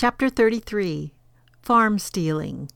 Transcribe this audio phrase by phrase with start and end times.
[0.00, 1.12] Chapter 33
[1.60, 2.70] Farm Stealing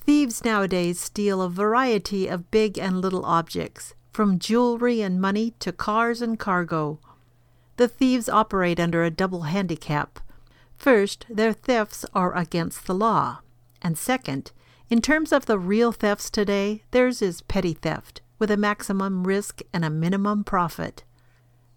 [0.00, 5.70] Thieves nowadays steal a variety of big and little objects, from jewelry and money to
[5.70, 6.98] cars and cargo.
[7.76, 10.18] The thieves operate under a double handicap.
[10.76, 13.42] First, their thefts are against the law.
[13.80, 14.50] And second,
[14.88, 19.62] in terms of the real thefts today, theirs is petty theft, with a maximum risk
[19.72, 21.04] and a minimum profit.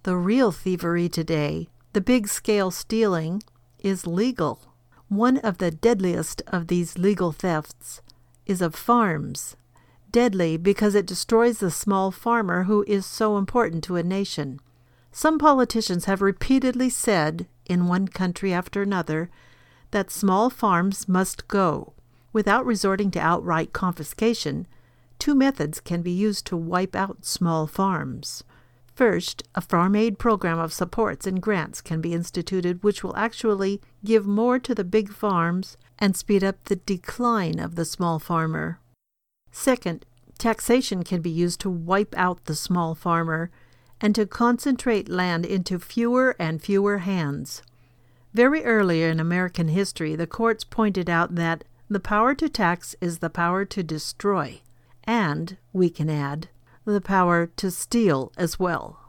[0.01, 3.43] The real thievery today, the big scale stealing,
[3.83, 4.61] is legal.
[5.09, 8.01] One of the deadliest of these legal thefts
[8.45, 9.55] is of farms.
[10.11, 14.59] Deadly because it destroys the small farmer who is so important to a nation.
[15.11, 19.29] Some politicians have repeatedly said, in one country after another,
[19.91, 21.93] that small farms must go.
[22.31, 24.65] Without resorting to outright confiscation,
[25.19, 28.43] two methods can be used to wipe out small farms.
[28.95, 33.81] First, a farm aid program of supports and grants can be instituted which will actually
[34.05, 38.79] give more to the big farms and speed up the decline of the small farmer.
[39.51, 40.05] Second,
[40.37, 43.49] taxation can be used to wipe out the small farmer
[43.99, 47.63] and to concentrate land into fewer and fewer hands.
[48.33, 53.19] Very early in American history, the courts pointed out that the power to tax is
[53.19, 54.61] the power to destroy,
[55.03, 56.49] and, we can add,
[56.85, 58.99] the power to steal as well.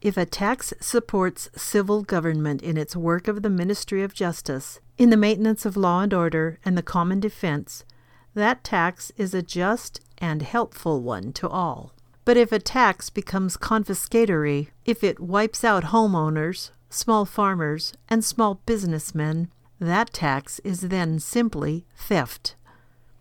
[0.00, 5.10] If a tax supports civil government in its work of the ministry of justice, in
[5.10, 7.84] the maintenance of law and order and the common defense,
[8.34, 11.92] that tax is a just and helpful one to all.
[12.24, 18.62] But if a tax becomes confiscatory, if it wipes out homeowners, small farmers, and small
[18.66, 22.54] businessmen, that tax is then simply theft.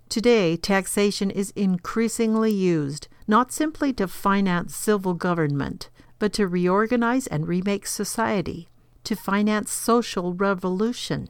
[0.10, 7.48] Today, taxation is increasingly used not simply to finance civil government, but to reorganize and
[7.48, 8.68] remake society,
[9.04, 11.30] to finance social revolution.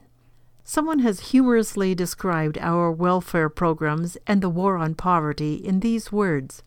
[0.64, 6.64] Someone has humorously described our welfare programs and the war on poverty in these words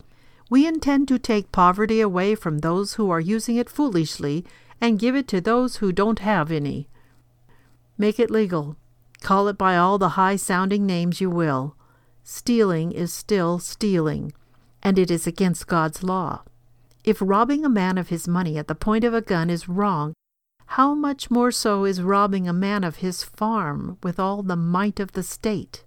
[0.51, 4.45] We intend to take poverty away from those who are using it foolishly
[4.79, 6.89] and give it to those who don't have any.
[7.97, 8.75] Make it legal.
[9.21, 11.75] Call it by all the high sounding names you will.
[12.23, 14.31] Stealing is still stealing,
[14.83, 16.43] and it is against God's law.
[17.03, 20.13] If robbing a man of his money at the point of a gun is wrong,
[20.67, 24.99] how much more so is robbing a man of his farm with all the might
[24.99, 25.83] of the state?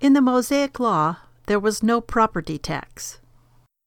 [0.00, 1.16] In the Mosaic Law,
[1.46, 3.20] there was no property tax.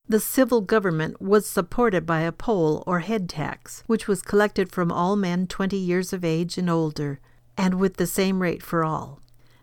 [0.07, 4.91] The civil government was supported by a poll or head tax, which was collected from
[4.91, 7.19] all men twenty years of age and older,
[7.57, 9.21] and with the same rate for all.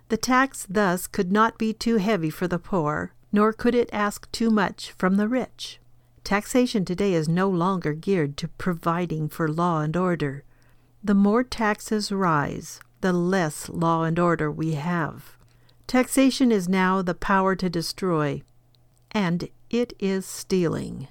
[0.08, 4.30] The tax thus could not be too heavy for the poor, nor could it ask
[4.30, 5.80] too much from the rich.
[6.22, 10.44] Taxation today is no longer geared to providing for law and order.
[11.02, 15.36] The more taxes rise, the less law and order we have.
[15.88, 18.42] Taxation is now the power to destroy,
[19.10, 21.08] and it is stealing.